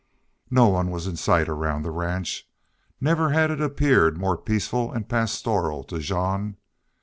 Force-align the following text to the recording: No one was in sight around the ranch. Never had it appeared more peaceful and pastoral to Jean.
No 0.49 0.67
one 0.67 0.89
was 0.89 1.05
in 1.05 1.15
sight 1.15 1.47
around 1.47 1.83
the 1.83 1.91
ranch. 1.91 2.49
Never 2.99 3.29
had 3.29 3.51
it 3.51 3.61
appeared 3.61 4.17
more 4.17 4.35
peaceful 4.35 4.91
and 4.91 5.07
pastoral 5.07 5.83
to 5.83 5.99
Jean. 5.99 6.57